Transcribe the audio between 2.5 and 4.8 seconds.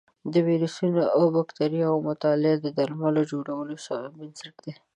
د درملو جوړولو بنسټ دی.